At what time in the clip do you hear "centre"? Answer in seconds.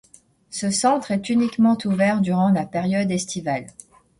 0.71-1.11